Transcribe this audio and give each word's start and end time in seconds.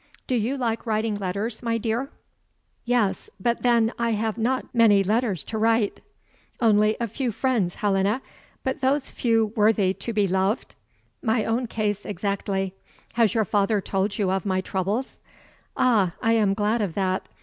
"Do 0.25 0.33
you 0.35 0.57
like 0.57 0.87
writing 0.87 1.13
letters, 1.13 1.61
my 1.61 1.77
dear?" 1.77 2.09
"Yes 2.85 3.29
but 3.39 3.61
then 3.61 3.93
I 3.99 4.13
have 4.13 4.35
not 4.35 4.73
many 4.73 5.03
letters 5.03 5.43
to 5.43 5.59
write." 5.59 5.99
"Only 6.59 6.97
a 6.99 7.07
few 7.07 7.31
friends, 7.31 7.75
Helena, 7.75 8.23
but 8.63 8.81
those 8.81 9.11
few 9.11 9.53
worthy 9.55 9.93
to 9.93 10.11
be 10.11 10.27
loved? 10.27 10.73
My 11.21 11.45
own 11.45 11.67
case 11.67 12.03
exactly. 12.03 12.73
Has 13.13 13.35
your 13.35 13.45
father 13.45 13.79
told 13.79 14.17
you 14.17 14.31
of 14.31 14.43
my 14.43 14.59
troubles? 14.59 15.19
Ah, 15.77 16.13
I 16.19 16.31
am 16.33 16.55
glad 16.55 16.81
of 16.81 16.95
that. 16.95 17.29